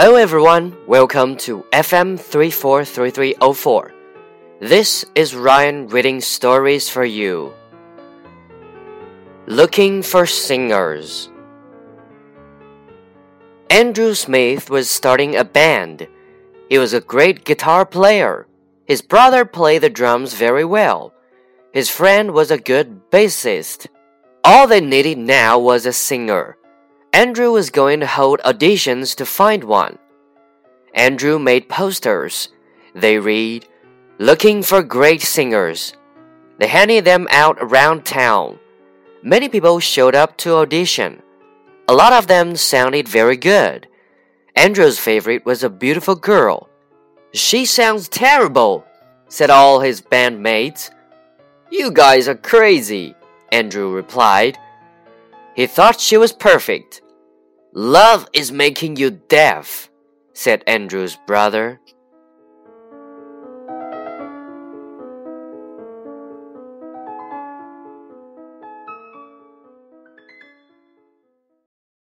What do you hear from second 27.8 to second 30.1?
to hold auditions to find one.